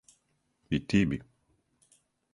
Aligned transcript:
И 0.77 0.79
ти 0.93 1.03
би. 1.11 1.21